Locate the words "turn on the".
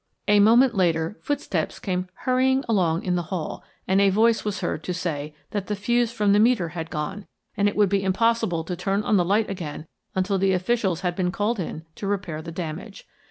8.75-9.23